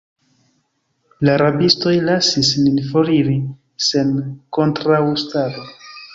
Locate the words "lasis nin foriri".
2.07-3.37